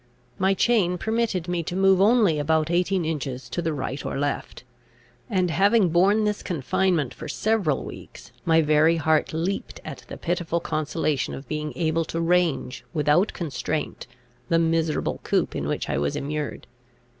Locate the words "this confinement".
6.23-7.13